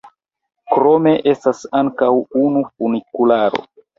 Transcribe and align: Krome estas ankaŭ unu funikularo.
Krome 0.71 1.11
estas 1.33 1.61
ankaŭ 1.81 2.09
unu 2.41 2.65
funikularo. 2.71 3.63